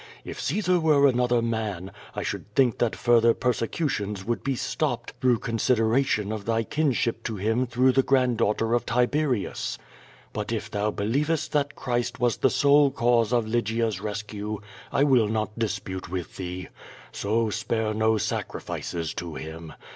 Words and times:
If 0.25 0.41
Caesar 0.41 0.79
were 0.79 1.07
anotlier 1.11 1.43
man, 1.43 1.91
I 2.15 2.23
should 2.23 2.55
think 2.55 2.79
that 2.79 2.95
further 2.95 3.35
persecutions 3.35 4.25
would 4.25 4.43
be 4.43 4.55
stopped 4.55 5.13
through 5.21 5.37
consideration 5.37 6.31
of 6.31 6.45
thy 6.45 6.63
kinship 6.63 7.21
to 7.25 7.35
him 7.35 7.67
through 7.67 7.91
the 7.91 8.01
granddaughter 8.01 8.73
of 8.73 8.83
Tiberius. 8.87 9.77
But 10.33 10.51
if 10.51 10.71
thou 10.71 10.89
be 10.89 11.03
liovest 11.05 11.51
that 11.51 11.75
Christ 11.75 12.19
was 12.19 12.37
the 12.37 12.49
sole 12.49 12.89
cause 12.89 13.31
of 13.31 13.45
Lygia's 13.47 14.01
rescue, 14.01 14.57
I 14.91 15.03
will 15.03 15.27
not 15.27 15.59
dispute 15.59 16.09
with 16.09 16.35
thee. 16.37 16.69
So, 17.11 17.51
spare 17.51 17.93
no 17.93 18.17
sacrifices 18.17 19.13
to 19.13 19.35
Him. 19.35 19.71